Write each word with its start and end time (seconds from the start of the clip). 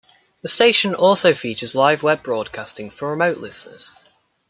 The 0.41 0.47
station 0.47 0.95
also 0.95 1.35
features 1.35 1.75
live 1.75 2.01
web 2.01 2.23
broadcasting 2.23 2.89
for 2.89 3.11
remote 3.11 3.37
listeners. 3.37 3.93